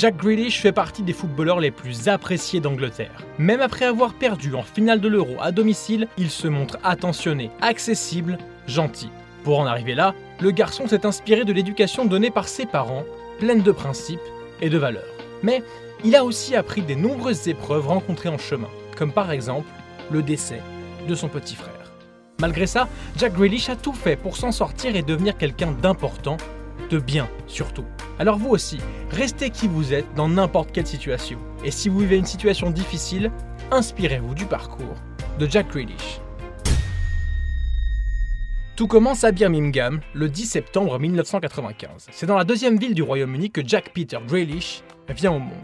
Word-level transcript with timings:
Jack 0.00 0.16
Grealish 0.16 0.62
fait 0.62 0.72
partie 0.72 1.02
des 1.02 1.12
footballeurs 1.12 1.60
les 1.60 1.70
plus 1.70 2.08
appréciés 2.08 2.60
d'Angleterre. 2.60 3.22
Même 3.36 3.60
après 3.60 3.84
avoir 3.84 4.14
perdu 4.14 4.54
en 4.54 4.62
finale 4.62 4.98
de 4.98 5.08
l'Euro 5.08 5.36
à 5.42 5.52
domicile, 5.52 6.08
il 6.16 6.30
se 6.30 6.48
montre 6.48 6.78
attentionné, 6.82 7.50
accessible, 7.60 8.38
gentil. 8.66 9.10
Pour 9.44 9.60
en 9.60 9.66
arriver 9.66 9.94
là, 9.94 10.14
le 10.40 10.52
garçon 10.52 10.88
s'est 10.88 11.04
inspiré 11.04 11.44
de 11.44 11.52
l'éducation 11.52 12.06
donnée 12.06 12.30
par 12.30 12.48
ses 12.48 12.64
parents, 12.64 13.04
pleine 13.40 13.60
de 13.60 13.72
principes 13.72 14.20
et 14.62 14.70
de 14.70 14.78
valeurs. 14.78 15.04
Mais 15.42 15.62
il 16.02 16.16
a 16.16 16.24
aussi 16.24 16.56
appris 16.56 16.80
des 16.80 16.96
nombreuses 16.96 17.48
épreuves 17.48 17.88
rencontrées 17.88 18.30
en 18.30 18.38
chemin, 18.38 18.70
comme 18.96 19.12
par 19.12 19.30
exemple 19.30 19.68
le 20.10 20.22
décès 20.22 20.62
de 21.06 21.14
son 21.14 21.28
petit 21.28 21.56
frère. 21.56 21.92
Malgré 22.40 22.66
ça, 22.66 22.88
Jack 23.18 23.34
Grealish 23.34 23.68
a 23.68 23.76
tout 23.76 23.92
fait 23.92 24.16
pour 24.16 24.38
s'en 24.38 24.50
sortir 24.50 24.96
et 24.96 25.02
devenir 25.02 25.36
quelqu'un 25.36 25.72
d'important, 25.72 26.38
de 26.88 26.98
bien 26.98 27.28
surtout. 27.46 27.84
Alors 28.20 28.36
vous 28.36 28.50
aussi, 28.50 28.76
restez 29.10 29.48
qui 29.48 29.66
vous 29.66 29.94
êtes 29.94 30.12
dans 30.14 30.28
n'importe 30.28 30.72
quelle 30.72 30.86
situation. 30.86 31.38
Et 31.64 31.70
si 31.70 31.88
vous 31.88 32.00
vivez 32.00 32.18
une 32.18 32.26
situation 32.26 32.70
difficile, 32.70 33.30
inspirez-vous 33.70 34.34
du 34.34 34.44
parcours 34.44 34.94
de 35.38 35.48
Jack 35.48 35.68
Grealish. 35.68 36.20
Tout 38.76 38.86
commence 38.86 39.24
à 39.24 39.32
Birmingham 39.32 40.00
le 40.12 40.28
10 40.28 40.44
septembre 40.44 40.98
1995. 40.98 42.08
C'est 42.10 42.26
dans 42.26 42.36
la 42.36 42.44
deuxième 42.44 42.78
ville 42.78 42.92
du 42.92 43.02
Royaume-Uni 43.02 43.50
que 43.50 43.66
Jack 43.66 43.94
Peter 43.94 44.18
Grealish 44.28 44.82
vient 45.08 45.32
au 45.32 45.38
monde. 45.38 45.56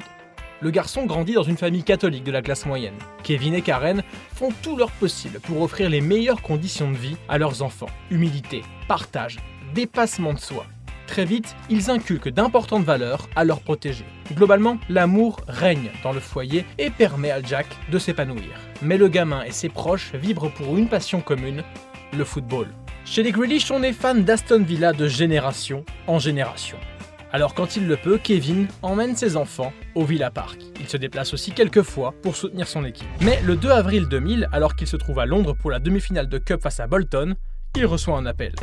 Le 0.62 0.70
garçon 0.70 1.04
grandit 1.04 1.34
dans 1.34 1.42
une 1.42 1.58
famille 1.58 1.84
catholique 1.84 2.24
de 2.24 2.32
la 2.32 2.40
classe 2.40 2.64
moyenne. 2.64 2.96
Kevin 3.22 3.52
et 3.52 3.60
Karen 3.60 4.02
font 4.34 4.48
tout 4.62 4.78
leur 4.78 4.92
possible 4.92 5.40
pour 5.40 5.60
offrir 5.60 5.90
les 5.90 6.00
meilleures 6.00 6.40
conditions 6.40 6.90
de 6.90 6.96
vie 6.96 7.18
à 7.28 7.36
leurs 7.36 7.60
enfants. 7.60 7.90
Humilité, 8.10 8.62
partage, 8.88 9.36
dépassement 9.74 10.32
de 10.32 10.38
soi. 10.38 10.64
Très 11.06 11.24
vite, 11.24 11.54
ils 11.70 11.90
inculquent 11.90 12.28
d'importantes 12.28 12.84
valeurs 12.84 13.28
à 13.36 13.44
leurs 13.44 13.60
protégés. 13.60 14.04
Globalement, 14.34 14.78
l'amour 14.88 15.40
règne 15.46 15.90
dans 16.02 16.12
le 16.12 16.20
foyer 16.20 16.64
et 16.78 16.90
permet 16.90 17.30
à 17.30 17.40
Jack 17.42 17.66
de 17.90 17.98
s'épanouir. 17.98 18.60
Mais 18.82 18.98
le 18.98 19.08
gamin 19.08 19.42
et 19.44 19.52
ses 19.52 19.68
proches 19.68 20.12
vibrent 20.14 20.52
pour 20.52 20.76
une 20.76 20.88
passion 20.88 21.20
commune, 21.20 21.62
le 22.16 22.24
football. 22.24 22.68
Chez 23.04 23.22
les 23.22 23.30
Grealish, 23.30 23.70
on 23.70 23.82
est 23.82 23.92
fan 23.92 24.24
d'Aston 24.24 24.64
Villa 24.64 24.92
de 24.92 25.06
génération 25.06 25.84
en 26.06 26.18
génération. 26.18 26.76
Alors 27.32 27.54
quand 27.54 27.76
il 27.76 27.86
le 27.86 27.96
peut, 27.96 28.18
Kevin 28.22 28.66
emmène 28.82 29.14
ses 29.14 29.36
enfants 29.36 29.72
au 29.94 30.04
Villa 30.04 30.30
Park. 30.30 30.58
Il 30.80 30.88
se 30.88 30.96
déplace 30.96 31.34
aussi 31.34 31.52
quelques 31.52 31.82
fois 31.82 32.14
pour 32.22 32.34
soutenir 32.34 32.66
son 32.66 32.84
équipe. 32.84 33.06
Mais 33.20 33.40
le 33.42 33.56
2 33.56 33.70
avril 33.70 34.08
2000, 34.08 34.48
alors 34.52 34.74
qu'il 34.74 34.86
se 34.86 34.96
trouve 34.96 35.18
à 35.18 35.26
Londres 35.26 35.54
pour 35.54 35.70
la 35.70 35.78
demi-finale 35.78 36.28
de 36.28 36.38
Cup 36.38 36.62
face 36.62 36.80
à 36.80 36.86
Bolton, 36.86 37.34
il 37.76 37.86
reçoit 37.86 38.16
un 38.16 38.26
appel. 38.26 38.54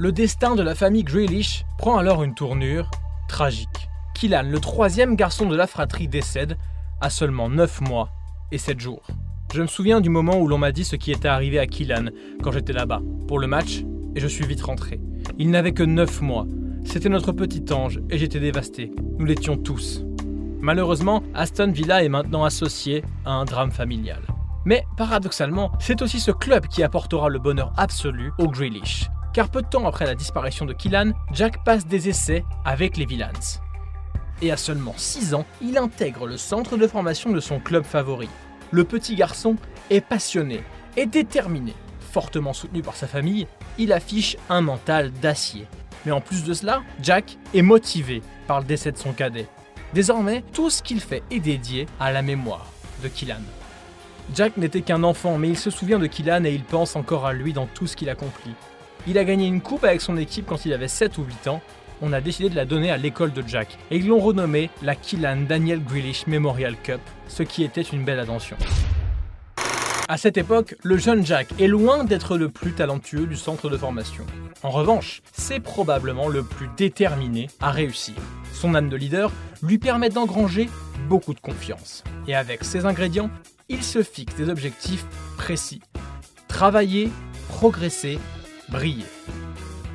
Le 0.00 0.12
destin 0.12 0.54
de 0.54 0.62
la 0.62 0.74
famille 0.74 1.04
Grealish 1.04 1.66
prend 1.76 1.98
alors 1.98 2.22
une 2.22 2.32
tournure 2.32 2.90
tragique. 3.28 3.90
Killan, 4.14 4.44
le 4.44 4.58
troisième 4.58 5.14
garçon 5.14 5.46
de 5.46 5.54
la 5.54 5.66
fratrie, 5.66 6.08
décède 6.08 6.56
à 7.02 7.10
seulement 7.10 7.50
9 7.50 7.82
mois 7.82 8.08
et 8.50 8.56
7 8.56 8.80
jours. 8.80 9.02
Je 9.52 9.60
me 9.60 9.66
souviens 9.66 10.00
du 10.00 10.08
moment 10.08 10.38
où 10.38 10.48
l'on 10.48 10.56
m'a 10.56 10.72
dit 10.72 10.86
ce 10.86 10.96
qui 10.96 11.12
était 11.12 11.28
arrivé 11.28 11.58
à 11.58 11.66
Killan 11.66 12.06
quand 12.42 12.50
j'étais 12.50 12.72
là-bas, 12.72 13.02
pour 13.28 13.38
le 13.38 13.46
match, 13.46 13.84
et 14.16 14.20
je 14.20 14.26
suis 14.26 14.46
vite 14.46 14.62
rentré. 14.62 15.02
Il 15.36 15.50
n'avait 15.50 15.74
que 15.74 15.82
9 15.82 16.22
mois. 16.22 16.46
C'était 16.86 17.10
notre 17.10 17.32
petit 17.32 17.70
ange, 17.70 18.00
et 18.08 18.16
j'étais 18.16 18.40
dévasté. 18.40 18.90
Nous 19.18 19.26
l'étions 19.26 19.58
tous. 19.58 20.02
Malheureusement, 20.62 21.22
Aston 21.34 21.72
Villa 21.72 22.02
est 22.02 22.08
maintenant 22.08 22.44
associé 22.44 23.04
à 23.26 23.32
un 23.32 23.44
drame 23.44 23.70
familial. 23.70 24.22
Mais 24.64 24.82
paradoxalement, 24.96 25.72
c'est 25.78 26.00
aussi 26.00 26.20
ce 26.20 26.30
club 26.30 26.68
qui 26.68 26.82
apportera 26.82 27.28
le 27.28 27.38
bonheur 27.38 27.74
absolu 27.76 28.32
au 28.38 28.48
Grealish. 28.48 29.10
Car 29.32 29.48
peu 29.48 29.62
de 29.62 29.68
temps 29.68 29.86
après 29.86 30.06
la 30.06 30.14
disparition 30.14 30.66
de 30.66 30.72
Killan, 30.72 31.12
Jack 31.32 31.62
passe 31.64 31.86
des 31.86 32.08
essais 32.08 32.44
avec 32.64 32.96
les 32.96 33.06
Villans. 33.06 33.60
Et 34.42 34.50
à 34.50 34.56
seulement 34.56 34.94
6 34.96 35.34
ans, 35.34 35.44
il 35.60 35.78
intègre 35.78 36.26
le 36.26 36.36
centre 36.36 36.76
de 36.76 36.86
formation 36.86 37.30
de 37.30 37.40
son 37.40 37.60
club 37.60 37.84
favori, 37.84 38.28
le 38.72 38.84
petit 38.84 39.16
garçon 39.16 39.56
est 39.90 40.00
passionné 40.00 40.62
et 40.96 41.06
déterminé. 41.06 41.74
Fortement 42.12 42.52
soutenu 42.52 42.82
par 42.82 42.94
sa 42.94 43.06
famille, 43.06 43.46
il 43.78 43.92
affiche 43.92 44.36
un 44.48 44.60
mental 44.60 45.10
d'acier. 45.12 45.66
Mais 46.06 46.12
en 46.12 46.20
plus 46.20 46.44
de 46.44 46.54
cela, 46.54 46.82
Jack 47.02 47.36
est 47.52 47.62
motivé 47.62 48.22
par 48.46 48.60
le 48.60 48.66
décès 48.66 48.92
de 48.92 48.96
son 48.96 49.12
cadet. 49.12 49.48
Désormais, 49.92 50.44
tout 50.52 50.70
ce 50.70 50.82
qu'il 50.82 51.00
fait 51.00 51.22
est 51.30 51.40
dédié 51.40 51.86
à 51.98 52.12
la 52.12 52.22
mémoire 52.22 52.66
de 53.02 53.08
Killan. 53.08 53.42
Jack 54.34 54.56
n'était 54.56 54.82
qu'un 54.82 55.02
enfant, 55.02 55.36
mais 55.36 55.48
il 55.48 55.58
se 55.58 55.70
souvient 55.70 55.98
de 55.98 56.06
Killan 56.06 56.44
et 56.44 56.52
il 56.52 56.62
pense 56.62 56.94
encore 56.94 57.26
à 57.26 57.32
lui 57.32 57.52
dans 57.52 57.66
tout 57.66 57.88
ce 57.88 57.96
qu'il 57.96 58.08
accomplit. 58.08 58.54
Il 59.06 59.18
a 59.18 59.24
gagné 59.24 59.46
une 59.46 59.60
coupe 59.60 59.84
avec 59.84 60.00
son 60.00 60.16
équipe 60.16 60.46
quand 60.46 60.66
il 60.66 60.72
avait 60.72 60.88
7 60.88 61.18
ou 61.18 61.24
8 61.24 61.48
ans. 61.48 61.60
On 62.02 62.12
a 62.12 62.20
décidé 62.20 62.48
de 62.48 62.56
la 62.56 62.64
donner 62.64 62.90
à 62.90 62.96
l'école 62.96 63.32
de 63.32 63.42
Jack 63.46 63.78
et 63.90 63.96
ils 63.96 64.06
l'ont 64.06 64.20
renommée 64.20 64.70
la 64.82 64.94
Killan 64.94 65.42
Daniel 65.48 65.82
Grealish 65.82 66.26
Memorial 66.26 66.76
Cup, 66.82 67.00
ce 67.28 67.42
qui 67.42 67.62
était 67.62 67.82
une 67.82 68.04
belle 68.04 68.20
attention. 68.20 68.56
À 70.08 70.16
cette 70.16 70.36
époque, 70.38 70.74
le 70.82 70.98
jeune 70.98 71.24
Jack 71.24 71.48
est 71.60 71.68
loin 71.68 72.04
d'être 72.04 72.36
le 72.36 72.48
plus 72.48 72.72
talentueux 72.72 73.26
du 73.26 73.36
centre 73.36 73.70
de 73.70 73.76
formation. 73.76 74.26
En 74.62 74.70
revanche, 74.70 75.22
c'est 75.32 75.60
probablement 75.60 76.28
le 76.28 76.42
plus 76.42 76.68
déterminé 76.76 77.48
à 77.60 77.70
réussir. 77.70 78.14
Son 78.52 78.74
âme 78.74 78.88
de 78.88 78.96
leader 78.96 79.30
lui 79.62 79.78
permet 79.78 80.08
d'engranger 80.08 80.68
beaucoup 81.08 81.32
de 81.32 81.40
confiance. 81.40 82.02
Et 82.26 82.34
avec 82.34 82.64
ces 82.64 82.86
ingrédients, 82.86 83.30
il 83.68 83.84
se 83.84 84.02
fixe 84.02 84.34
des 84.34 84.48
objectifs 84.48 85.06
précis. 85.36 85.80
Travailler, 86.48 87.08
progresser, 87.48 88.18
briller. 88.70 89.06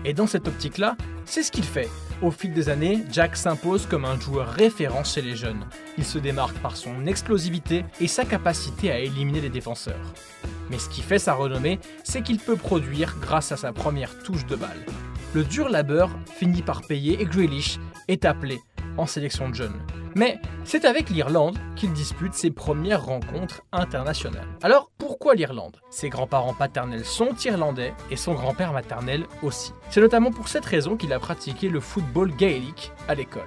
Et 0.04 0.14
dans 0.14 0.28
cette 0.28 0.48
optique-là, 0.48 0.98
c'est 1.26 1.44
ce 1.44 1.52
qu'il 1.52 1.64
fait. 1.64 1.90
Au 2.22 2.32
fil 2.32 2.54
des 2.54 2.70
années, 2.70 3.04
Jack 3.12 3.36
s'impose 3.36 3.88
comme 3.88 4.06
un 4.06 4.20
joueur 4.20 4.48
référent 4.48 5.04
chez 5.04 5.22
les 5.22 5.36
jeunes. 5.36 5.66
Il 5.98 6.06
se 6.06 6.18
démarque 6.18 6.58
par 6.60 6.78
son 6.78 7.06
explosivité 7.08 7.84
et 8.00 8.08
sa 8.08 8.24
capacité 8.24 8.92
à 8.92 9.00
éliminer 9.00 9.42
les 9.42 9.50
défenseurs. 9.50 10.14
Mais 10.70 10.80
ce 10.80 10.90
qui 10.90 11.02
fait 11.02 11.20
sa 11.20 11.34
renommée, 11.34 11.80
c'est 12.04 12.22
qu'il 12.22 12.40
peut 12.40 12.56
produire 12.56 13.16
grâce 13.20 13.52
à 13.52 13.58
sa 13.58 13.74
première 13.74 14.18
touche 14.24 14.46
de 14.46 14.56
balle. 14.56 14.86
Le 15.34 15.44
dur 15.44 15.68
labeur 15.68 16.10
finit 16.38 16.62
par 16.62 16.82
payer 16.82 17.22
et 17.22 17.26
Grealish 17.26 17.78
est 18.08 18.24
appelé 18.24 18.62
en 18.98 19.06
sélection 19.06 19.50
de 19.50 19.56
jeunes. 19.56 19.82
Mais 20.18 20.40
c'est 20.64 20.86
avec 20.86 21.10
l'Irlande 21.10 21.60
qu'il 21.76 21.92
dispute 21.92 22.34
ses 22.34 22.50
premières 22.50 23.06
rencontres 23.06 23.64
internationales. 23.74 24.48
Alors 24.64 24.90
pourquoi 24.98 25.36
l'Irlande? 25.36 25.82
Ses 25.90 26.08
grands-parents 26.08 26.54
paternels 26.54 27.04
sont 27.04 27.36
irlandais 27.44 27.94
et 28.10 28.16
son 28.16 28.34
grand-père 28.34 28.72
maternel 28.72 29.26
aussi. 29.44 29.74
C'est 29.90 30.00
notamment 30.00 30.32
pour 30.32 30.48
cette 30.48 30.64
raison 30.64 30.96
qu'il 30.96 31.12
a 31.12 31.20
pratiqué 31.20 31.68
le 31.68 31.82
football 31.82 32.34
gaélique 32.34 32.94
à 33.10 33.16
l'école. 33.16 33.46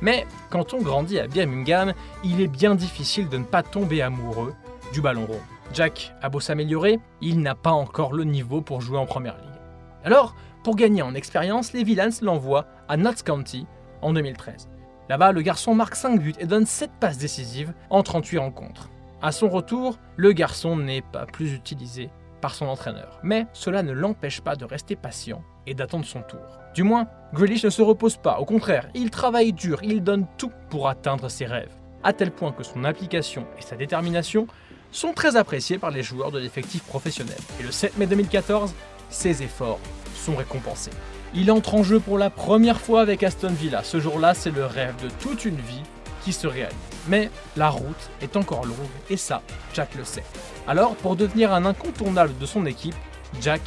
Mais 0.00 0.24
quand 0.50 0.72
on 0.72 0.80
grandit 0.80 1.18
à 1.18 1.26
Birmingham, 1.26 1.92
il 2.22 2.40
est 2.40 2.46
bien 2.46 2.76
difficile 2.76 3.28
de 3.28 3.38
ne 3.38 3.44
pas 3.44 3.64
tomber 3.64 4.00
amoureux 4.00 4.54
du 4.92 5.00
ballon 5.00 5.26
rond. 5.26 5.40
Jack 5.74 6.14
a 6.22 6.28
beau 6.28 6.38
s'améliorer, 6.38 7.00
il 7.20 7.40
n'a 7.40 7.56
pas 7.56 7.72
encore 7.72 8.12
le 8.12 8.22
niveau 8.22 8.60
pour 8.60 8.80
jouer 8.80 8.98
en 8.98 9.06
première 9.06 9.36
ligue. 9.36 9.60
Alors, 10.04 10.36
pour 10.62 10.76
gagner 10.76 11.02
en 11.02 11.16
expérience, 11.16 11.72
les 11.72 11.82
Villains 11.82 12.08
l'envoient 12.22 12.66
à 12.88 12.96
Notts 12.96 13.24
County 13.24 13.66
en 14.00 14.12
2013. 14.12 14.68
Là-bas, 15.08 15.32
le 15.32 15.40
garçon 15.40 15.74
marque 15.74 15.94
5 15.94 16.20
buts 16.20 16.34
et 16.38 16.44
donne 16.44 16.66
7 16.66 16.90
passes 17.00 17.16
décisives 17.16 17.72
en 17.88 18.02
38 18.02 18.38
rencontres. 18.38 18.90
À 19.22 19.32
son 19.32 19.48
retour, 19.48 19.98
le 20.16 20.32
garçon 20.32 20.76
n'est 20.76 21.00
pas 21.00 21.24
plus 21.24 21.54
utilisé 21.54 22.10
par 22.42 22.54
son 22.54 22.66
entraîneur. 22.66 23.18
Mais 23.22 23.46
cela 23.54 23.82
ne 23.82 23.92
l'empêche 23.92 24.42
pas 24.42 24.54
de 24.54 24.66
rester 24.66 24.96
patient 24.96 25.42
et 25.66 25.74
d'attendre 25.74 26.04
son 26.04 26.20
tour. 26.20 26.58
Du 26.74 26.82
moins, 26.82 27.08
Grealish 27.32 27.64
ne 27.64 27.70
se 27.70 27.82
repose 27.82 28.18
pas, 28.18 28.38
au 28.38 28.44
contraire, 28.44 28.88
il 28.94 29.10
travaille 29.10 29.52
dur, 29.54 29.80
il 29.82 30.02
donne 30.02 30.26
tout 30.36 30.52
pour 30.68 30.88
atteindre 30.88 31.28
ses 31.28 31.46
rêves. 31.46 31.74
À 32.04 32.12
tel 32.12 32.30
point 32.30 32.52
que 32.52 32.62
son 32.62 32.84
application 32.84 33.46
et 33.58 33.62
sa 33.62 33.76
détermination 33.76 34.46
sont 34.92 35.14
très 35.14 35.36
appréciés 35.36 35.78
par 35.78 35.90
les 35.90 36.02
joueurs 36.02 36.30
de 36.30 36.38
l'effectif 36.38 36.82
professionnel. 36.84 37.38
Et 37.58 37.62
le 37.62 37.72
7 37.72 37.96
mai 37.96 38.06
2014, 38.06 38.74
ses 39.08 39.42
efforts 39.42 39.80
sont 40.14 40.36
récompensés. 40.36 40.92
Il 41.34 41.52
entre 41.52 41.74
en 41.74 41.82
jeu 41.82 42.00
pour 42.00 42.16
la 42.16 42.30
première 42.30 42.80
fois 42.80 43.02
avec 43.02 43.22
Aston 43.22 43.48
Villa. 43.52 43.82
Ce 43.84 44.00
jour-là, 44.00 44.32
c'est 44.32 44.50
le 44.50 44.64
rêve 44.64 44.94
de 45.02 45.10
toute 45.20 45.44
une 45.44 45.56
vie 45.56 45.82
qui 46.24 46.32
se 46.32 46.46
réalise. 46.46 46.76
Mais 47.06 47.30
la 47.56 47.68
route 47.68 48.10
est 48.22 48.36
encore 48.36 48.64
longue 48.64 48.76
et 49.10 49.16
ça, 49.16 49.42
Jack 49.74 49.94
le 49.94 50.04
sait. 50.04 50.24
Alors, 50.66 50.96
pour 50.96 51.16
devenir 51.16 51.52
un 51.52 51.66
incontournable 51.66 52.36
de 52.38 52.46
son 52.46 52.64
équipe, 52.64 52.94
Jack 53.42 53.60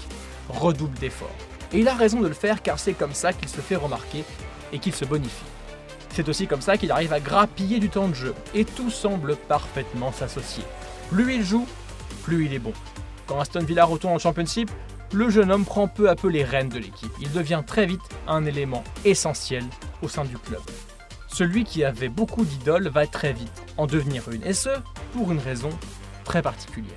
redouble 0.50 0.98
d'efforts. 0.98 1.30
Et 1.72 1.80
il 1.80 1.88
a 1.88 1.94
raison 1.94 2.20
de 2.20 2.28
le 2.28 2.34
faire 2.34 2.64
car 2.64 2.80
c'est 2.80 2.94
comme 2.94 3.14
ça 3.14 3.32
qu'il 3.32 3.48
se 3.48 3.62
fait 3.62 3.76
remarquer 3.76 4.24
et 4.74 4.80
qu'il 4.80 4.94
se 4.94 5.06
bonifie. 5.06 5.46
C'est 6.14 6.28
aussi 6.28 6.48
comme 6.48 6.62
ça 6.62 6.78
qu'il 6.78 6.92
arrive 6.92 7.14
à 7.14 7.20
grappiller 7.20 7.80
du 7.80 7.90
temps 7.90 8.08
de 8.08 8.16
jeu 8.16 8.34
et 8.54 8.66
tout 8.66 8.90
semble 8.90 9.36
parfaitement 9.36 10.12
s'associer. 10.12 10.64
Plus 11.10 11.36
il 11.36 11.44
joue, 11.44 11.68
plus 12.24 12.46
il 12.46 12.54
est 12.54 12.60
bon. 12.60 12.74
Quand 13.28 13.40
Aston 13.40 13.64
Villa 13.64 13.86
retourne 13.86 14.16
en 14.16 14.20
Championship, 14.20 14.70
le 15.14 15.30
jeune 15.30 15.52
homme 15.52 15.66
prend 15.66 15.88
peu 15.88 16.10
à 16.10 16.16
peu 16.16 16.30
les 16.30 16.44
rênes 16.44 16.70
de 16.70 16.78
l'équipe. 16.78 17.12
Il 17.20 17.32
devient 17.32 17.64
très 17.66 17.86
vite 17.86 18.02
un 18.28 18.46
élément 18.46 18.84
essentiel 19.04 19.64
au 20.02 20.08
sein 20.08 20.24
du 20.24 20.38
club. 20.38 20.62
Celui 21.28 21.64
qui 21.64 21.84
avait 21.84 22.10
beaucoup 22.10 22.46
d'idoles 22.46 22.88
va 22.88 23.06
très 23.08 23.34
vite 23.34 23.64
en 23.78 23.88
devenir 23.88 24.30
une, 24.32 24.44
et 24.44 24.54
ce, 24.54 24.70
pour 25.14 25.32
une 25.32 25.40
raison 25.40 25.70
très 26.24 26.42
particulière. 26.42 26.94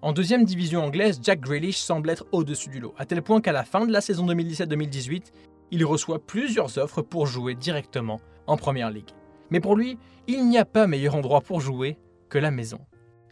En 0.00 0.12
deuxième 0.12 0.44
division 0.44 0.84
anglaise, 0.84 1.20
Jack 1.22 1.40
Grealish 1.40 1.78
semble 1.78 2.10
être 2.10 2.26
au-dessus 2.32 2.68
du 2.68 2.80
lot, 2.80 2.94
à 2.98 3.06
tel 3.06 3.22
point 3.22 3.40
qu'à 3.40 3.52
la 3.52 3.64
fin 3.64 3.86
de 3.86 3.92
la 3.92 4.00
saison 4.00 4.26
2017-2018, 4.26 5.26
il 5.70 5.84
reçoit 5.84 6.18
plusieurs 6.18 6.78
offres 6.78 7.02
pour 7.02 7.26
jouer 7.26 7.54
directement 7.54 8.20
en 8.46 8.56
Première 8.56 8.90
Ligue. 8.90 9.10
Mais 9.50 9.60
pour 9.60 9.76
lui, 9.76 9.98
il 10.26 10.48
n'y 10.48 10.58
a 10.58 10.64
pas 10.64 10.86
meilleur 10.86 11.14
endroit 11.14 11.40
pour 11.40 11.60
jouer 11.60 11.98
que 12.28 12.38
la 12.38 12.50
maison. 12.50 12.80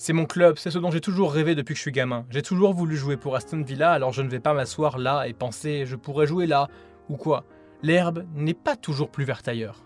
C'est 0.03 0.15
mon 0.15 0.25
club, 0.25 0.57
c'est 0.57 0.71
ce 0.71 0.79
dont 0.79 0.91
j'ai 0.91 1.03
toujours 1.03 1.31
rêvé 1.31 1.55
depuis 1.55 1.75
que 1.75 1.77
je 1.77 1.83
suis 1.83 1.93
gamin. 1.93 2.25
J'ai 2.31 2.41
toujours 2.41 2.73
voulu 2.73 2.97
jouer 2.97 3.19
pour 3.19 3.37
Aston 3.37 3.61
Villa, 3.61 3.93
alors 3.93 4.15
je 4.15 4.23
ne 4.23 4.31
vais 4.31 4.41
pas 4.41 4.55
m'asseoir 4.55 4.97
là 4.97 5.29
et 5.29 5.35
penser 5.35 5.85
je 5.85 5.95
pourrais 5.95 6.27
jouer 6.27 6.47
là, 6.47 6.69
ou 7.11 7.19
quoi. 7.19 7.45
L'herbe 7.83 8.25
n'est 8.35 8.55
pas 8.55 8.77
toujours 8.77 9.11
plus 9.11 9.27
verte 9.27 9.47
ailleurs. 9.47 9.85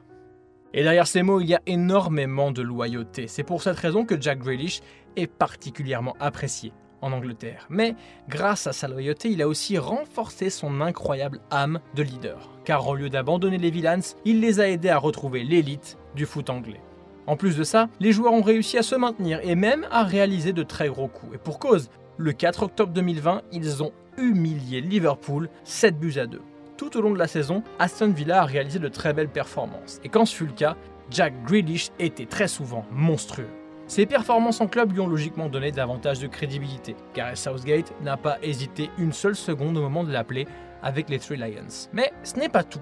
Et 0.73 0.85
derrière 0.85 1.09
ces 1.09 1.25
mots, 1.25 1.41
il 1.41 1.49
y 1.49 1.55
a 1.57 1.61
énormément 1.67 2.53
de 2.53 2.63
loyauté. 2.63 3.27
C'est 3.27 3.43
pour 3.43 3.61
cette 3.61 3.77
raison 3.77 4.05
que 4.05 4.21
Jack 4.21 4.39
Grealish 4.39 4.83
est 5.17 5.27
particulièrement 5.27 6.15
apprécié 6.21 6.73
en 7.01 7.11
Angleterre. 7.11 7.67
Mais 7.69 7.97
grâce 8.29 8.69
à 8.69 8.73
sa 8.73 8.87
loyauté, 8.87 9.31
il 9.31 9.43
a 9.43 9.49
aussi 9.49 9.79
renforcé 9.79 10.49
son 10.49 10.81
incroyable 10.81 11.41
âme 11.51 11.81
de 11.97 12.05
leader. 12.05 12.51
Car 12.65 12.87
au 12.87 12.95
lieu 12.95 13.11
d'abandonner 13.11 13.59
les 13.59 13.73
Villains, 13.73 14.15
il 14.25 14.39
les 14.39 14.61
a 14.61 14.69
aidés 14.69 14.91
à 14.91 14.99
retrouver 14.99 15.43
l'élite 15.43 15.99
du 16.15 16.25
foot 16.25 16.51
anglais. 16.51 16.81
En 17.27 17.37
plus 17.37 17.57
de 17.57 17.65
ça, 17.65 17.89
les 18.01 18.13
joueurs 18.13 18.33
ont 18.33 18.43
réussi 18.43 18.79
à 18.79 18.83
se 18.83 18.95
maintenir 18.95 19.41
et 19.43 19.55
même 19.55 19.87
à 19.91 20.03
réaliser 20.03 20.53
de 20.53 20.63
très 20.63 20.89
gros 20.89 21.09
coups. 21.09 21.35
Et 21.35 21.39
pour 21.39 21.59
cause, 21.59 21.91
le 22.19 22.33
4 22.33 22.65
octobre 22.65 22.93
2020, 22.93 23.43
ils 23.53 23.83
ont 23.83 23.93
humilié 24.19 24.81
Liverpool 24.81 25.49
7 25.65 25.99
buts 25.99 26.19
à 26.19 26.27
2 26.27 26.41
tout 26.77 26.97
au 26.97 27.01
long 27.01 27.13
de 27.13 27.19
la 27.19 27.29
saison, 27.29 27.63
Aston 27.79 28.11
Villa 28.11 28.43
a 28.43 28.45
réalisé 28.45 28.79
de 28.79 28.89
très 28.89 29.13
belles 29.13 29.29
performances. 29.29 30.01
Et 30.05 30.09
quand 30.09 30.25
ce 30.25 30.35
fut 30.35 30.47
le 30.47 30.53
cas, 30.53 30.77
Jack 31.11 31.35
Grealish 31.45 31.91
était 31.99 32.27
très 32.27 32.49
souvent 32.49 32.85
monstrueux. 32.91 33.49
Ses 33.87 34.07
performances 34.07 34.61
en 34.61 34.67
club 34.67 34.93
lui 34.93 35.01
ont 35.01 35.07
logiquement 35.07 35.49
donné 35.49 35.71
davantage 35.71 36.19
de 36.19 36.27
crédibilité. 36.27 36.97
Gareth 37.15 37.37
Southgate 37.37 37.93
n'a 38.03 38.17
pas 38.17 38.39
hésité 38.43 38.91
une 38.99 39.13
seule 39.13 39.37
seconde 39.37 39.77
au 39.77 39.83
moment 39.83 40.05
de 40.05 40.13
l'appeler 40.13 40.47
avec 40.83 41.11
les 41.11 41.19
Three 41.19 41.37
Lions. 41.37 41.89
Mais 41.93 42.13
ce 42.23 42.37
n'est 42.37 42.49
pas 42.49 42.65
tout. 42.65 42.81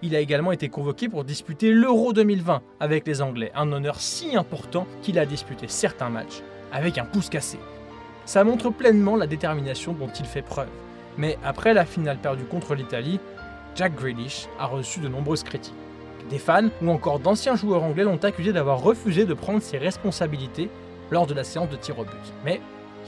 Il 0.00 0.14
a 0.14 0.20
également 0.20 0.52
été 0.52 0.68
convoqué 0.68 1.08
pour 1.08 1.24
disputer 1.24 1.72
l'Euro 1.72 2.12
2020 2.12 2.62
avec 2.78 3.04
les 3.04 3.20
Anglais, 3.20 3.50
un 3.56 3.72
honneur 3.72 3.98
si 3.98 4.36
important 4.36 4.86
qu'il 5.02 5.18
a 5.18 5.26
disputé 5.26 5.66
certains 5.66 6.08
matchs 6.08 6.42
avec 6.72 6.98
un 6.98 7.04
pouce 7.04 7.28
cassé. 7.28 7.58
Ça 8.24 8.44
montre 8.44 8.70
pleinement 8.70 9.16
la 9.16 9.26
détermination 9.26 9.94
dont 9.94 10.10
il 10.16 10.24
fait 10.24 10.42
preuve. 10.42 10.68
Mais 11.16 11.36
après 11.44 11.74
la 11.74 11.84
finale 11.84 12.18
perdue 12.18 12.44
contre 12.44 12.76
l'Italie, 12.76 13.18
Jack 13.74 13.96
Grealish 13.96 14.46
a 14.60 14.66
reçu 14.66 15.00
de 15.00 15.08
nombreuses 15.08 15.42
critiques. 15.42 15.74
Des 16.30 16.38
fans 16.38 16.68
ou 16.80 16.90
encore 16.90 17.18
d'anciens 17.18 17.56
joueurs 17.56 17.82
anglais 17.82 18.04
l'ont 18.04 18.22
accusé 18.22 18.52
d'avoir 18.52 18.80
refusé 18.80 19.24
de 19.24 19.34
prendre 19.34 19.62
ses 19.62 19.78
responsabilités 19.78 20.70
lors 21.10 21.26
de 21.26 21.34
la 21.34 21.42
séance 21.42 21.70
de 21.70 21.76
tir 21.76 21.98
au 21.98 22.04
but. 22.04 22.12
Mais, 22.44 22.60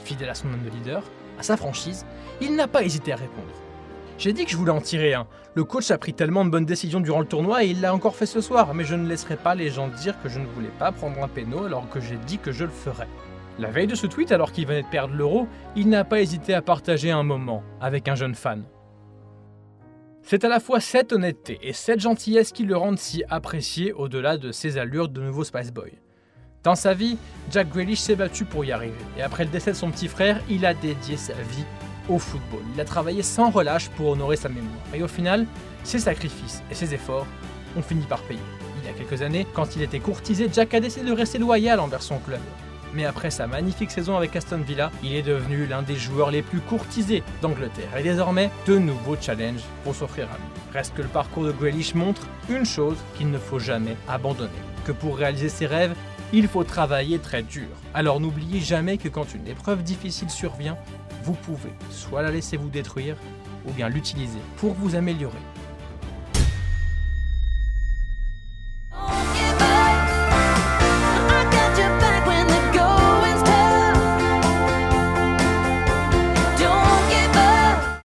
fidèle 0.03 0.29
à 0.29 0.35
son 0.35 0.47
homme 0.47 0.63
de 0.65 0.75
leader, 0.75 1.03
à 1.39 1.43
sa 1.43 1.55
franchise, 1.55 2.05
il 2.41 2.55
n'a 2.55 2.67
pas 2.67 2.83
hésité 2.83 3.13
à 3.13 3.15
répondre. 3.15 3.53
J'ai 4.21 4.33
dit 4.33 4.45
que 4.45 4.51
je 4.51 4.55
voulais 4.55 4.69
en 4.69 4.81
tirer 4.81 5.15
un. 5.15 5.25
Le 5.55 5.63
coach 5.63 5.89
a 5.89 5.97
pris 5.97 6.13
tellement 6.13 6.45
de 6.45 6.51
bonnes 6.51 6.67
décisions 6.67 6.99
durant 6.99 7.21
le 7.21 7.25
tournoi 7.25 7.63
et 7.63 7.69
il 7.69 7.81
l'a 7.81 7.91
encore 7.91 8.15
fait 8.15 8.27
ce 8.27 8.39
soir, 8.39 8.75
mais 8.75 8.83
je 8.83 8.93
ne 8.93 9.07
laisserai 9.07 9.35
pas 9.35 9.55
les 9.55 9.71
gens 9.71 9.87
dire 9.87 10.13
que 10.21 10.29
je 10.29 10.39
ne 10.39 10.45
voulais 10.45 10.71
pas 10.77 10.91
prendre 10.91 11.23
un 11.23 11.27
péno 11.27 11.63
alors 11.63 11.89
que 11.89 11.99
j'ai 11.99 12.17
dit 12.27 12.37
que 12.37 12.51
je 12.51 12.65
le 12.65 12.69
ferais. 12.69 13.07
La 13.57 13.71
veille 13.71 13.87
de 13.87 13.95
ce 13.95 14.05
tweet, 14.05 14.31
alors 14.31 14.51
qu'il 14.51 14.67
venait 14.67 14.83
de 14.83 14.87
perdre 14.87 15.15
l'euro, 15.15 15.47
il 15.75 15.89
n'a 15.89 16.03
pas 16.03 16.21
hésité 16.21 16.53
à 16.53 16.61
partager 16.61 17.09
un 17.09 17.23
moment 17.23 17.63
avec 17.81 18.07
un 18.07 18.13
jeune 18.13 18.35
fan. 18.35 18.63
C'est 20.21 20.43
à 20.43 20.49
la 20.49 20.59
fois 20.59 20.79
cette 20.79 21.13
honnêteté 21.13 21.57
et 21.63 21.73
cette 21.73 21.99
gentillesse 21.99 22.51
qui 22.51 22.63
le 22.63 22.77
rendent 22.77 22.99
si 22.99 23.23
apprécié 23.27 23.91
au-delà 23.91 24.37
de 24.37 24.51
ses 24.51 24.77
allures 24.77 25.09
de 25.09 25.19
nouveau 25.19 25.43
Spice 25.43 25.73
Boy. 25.73 25.93
Dans 26.61 26.75
sa 26.75 26.93
vie, 26.93 27.17
Jack 27.49 27.69
Grealish 27.69 28.01
s'est 28.01 28.15
battu 28.15 28.45
pour 28.45 28.63
y 28.65 28.71
arriver, 28.71 28.93
et 29.17 29.23
après 29.23 29.45
le 29.45 29.49
décès 29.49 29.71
de 29.71 29.77
son 29.77 29.89
petit 29.89 30.07
frère, 30.07 30.39
il 30.47 30.63
a 30.67 30.75
dédié 30.75 31.17
sa 31.17 31.33
vie 31.33 31.65
au 32.11 32.19
football. 32.19 32.61
Il 32.73 32.81
a 32.81 32.85
travaillé 32.85 33.23
sans 33.23 33.49
relâche 33.49 33.89
pour 33.89 34.09
honorer 34.09 34.35
sa 34.35 34.49
mémoire, 34.49 34.85
et 34.93 35.03
au 35.03 35.07
final, 35.07 35.45
ses 35.83 35.99
sacrifices 35.99 36.61
et 36.69 36.75
ses 36.75 36.93
efforts 36.93 37.27
ont 37.77 37.81
fini 37.81 38.03
par 38.05 38.21
payer. 38.23 38.39
Il 38.83 38.87
y 38.87 38.89
a 38.89 38.93
quelques 38.93 39.21
années, 39.21 39.47
quand 39.53 39.75
il 39.75 39.81
était 39.81 39.99
courtisé, 39.99 40.49
Jack 40.51 40.73
a 40.73 40.79
décidé 40.79 41.05
de 41.05 41.13
rester 41.13 41.37
loyal 41.37 41.79
envers 41.79 42.01
son 42.01 42.17
club 42.19 42.41
mais 42.93 43.05
après 43.05 43.31
sa 43.31 43.47
magnifique 43.47 43.91
saison 43.91 44.17
avec 44.17 44.35
Aston 44.35 44.59
Villa, 44.59 44.91
il 45.03 45.15
est 45.15 45.21
devenu 45.21 45.65
l'un 45.65 45.81
des 45.81 45.95
joueurs 45.95 46.31
les 46.31 46.41
plus 46.41 46.59
courtisés 46.59 47.23
d'Angleterre 47.41 47.95
et 47.97 48.03
désormais 48.03 48.49
de 48.67 48.77
nouveaux 48.77 49.17
challenges 49.19 49.63
pour 49.83 49.95
s'offrir 49.95 50.25
à 50.25 50.37
lui. 50.37 50.73
Reste 50.73 50.95
que 50.95 51.01
le 51.01 51.07
parcours 51.07 51.43
de 51.43 51.51
Grealish 51.51 51.95
montre 51.95 52.27
une 52.49 52.65
chose 52.65 52.97
qu'il 53.17 53.29
ne 53.29 53.37
faut 53.37 53.59
jamais 53.59 53.95
abandonner, 54.07 54.49
que 54.85 54.91
pour 54.91 55.17
réaliser 55.17 55.49
ses 55.49 55.65
rêves, 55.65 55.95
il 56.33 56.47
faut 56.47 56.63
travailler 56.63 57.19
très 57.19 57.43
dur. 57.43 57.67
Alors 57.93 58.19
n'oubliez 58.19 58.59
jamais 58.59 58.97
que 58.97 59.09
quand 59.09 59.33
une 59.33 59.47
épreuve 59.47 59.83
difficile 59.83 60.29
survient, 60.29 60.77
vous 61.23 61.33
pouvez 61.33 61.71
soit 61.89 62.21
la 62.21 62.31
laisser 62.31 62.57
vous 62.57 62.69
détruire, 62.69 63.15
ou 63.67 63.71
bien 63.71 63.89
l'utiliser 63.89 64.39
pour 64.57 64.73
vous 64.73 64.95
améliorer. 64.95 65.37